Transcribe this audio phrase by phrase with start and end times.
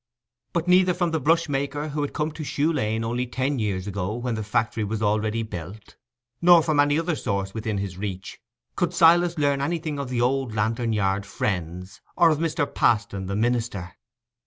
[0.53, 3.85] But neither from the brush maker, who had come to Shoe Lane only ten years
[3.85, 5.95] ago, when the factory was already built,
[6.41, 8.39] nor from any other source within his reach,
[8.75, 12.65] could Silas learn anything of the old Lantern Yard friends, or of Mr.
[12.65, 13.93] Paston the minister.